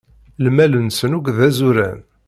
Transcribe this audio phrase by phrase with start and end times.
[0.43, 1.99] Lmal-nsen akk d azuran.